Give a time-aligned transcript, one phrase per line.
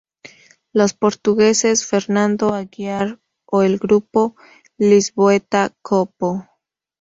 [0.73, 4.35] Los portugueses Fernando Aguiar o el grupo
[4.79, 6.47] lisboeta "Copo".